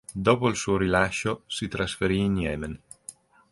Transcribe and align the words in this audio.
Dopo 0.15 0.49
il 0.49 0.55
suo 0.55 0.77
rilascio 0.77 1.43
si 1.45 1.67
trasferì 1.67 2.17
in 2.21 2.35
Yemen. 2.39 2.81